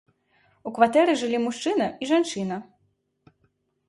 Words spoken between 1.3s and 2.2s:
мужчына і